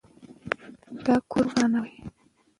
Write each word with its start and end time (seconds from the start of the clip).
دا 1.03 1.15
کور 1.29 1.45
مه 1.49 1.53
ورانوئ. 1.53 1.93